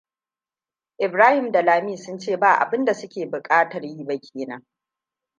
Ibrahim 0.99 1.51
da 1.51 1.61
Lami 1.61 1.97
sun 1.97 2.19
ce 2.19 2.37
ba 2.37 2.53
abin 2.59 2.85
da 2.85 2.93
suke 2.93 3.25
bukatar 3.25 3.83
yi 3.85 4.05
ba 4.05 4.19
ke 4.19 4.45
nan. 4.47 4.65